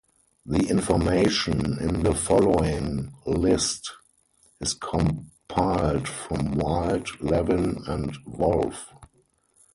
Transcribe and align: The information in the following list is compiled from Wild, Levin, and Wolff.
The 0.47 0.67
information 0.67 1.77
in 1.79 2.01
the 2.01 2.15
following 2.15 3.13
list 3.27 3.91
is 4.59 4.73
compiled 4.73 6.07
from 6.07 6.53
Wild, 6.53 7.07
Levin, 7.19 7.83
and 7.85 8.17
Wolff. 8.25 8.95